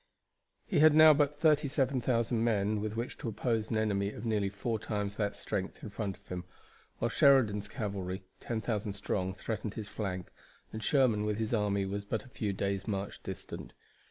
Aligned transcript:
He 0.65 0.79
had 0.79 0.95
now 0.95 1.13
but 1.13 1.39
37,000 1.39 2.43
men 2.43 2.81
with 2.81 2.95
which 2.95 3.19
to 3.19 3.29
oppose 3.29 3.69
an 3.69 3.77
enemy 3.77 4.11
of 4.11 4.25
nearly 4.25 4.49
four 4.49 4.79
times 4.79 5.15
that 5.17 5.35
strength 5.35 5.83
in 5.83 5.91
front 5.91 6.17
of 6.17 6.27
him, 6.27 6.43
while 6.97 7.09
Sheridan's 7.09 7.67
cavalry, 7.67 8.23
10,000 8.39 8.93
strong, 8.93 9.35
threatened 9.35 9.75
his 9.75 9.89
flank, 9.89 10.31
and 10.73 10.83
Sherman 10.83 11.23
with 11.23 11.37
his 11.37 11.53
army 11.53 11.85
was 11.85 12.03
but 12.03 12.25
a 12.25 12.29
few 12.29 12.51
days' 12.51 12.87
march 12.87 13.21
distant. 13.21 13.73